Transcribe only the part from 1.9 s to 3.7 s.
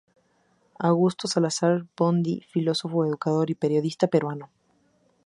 Bondy, filósofo, educador y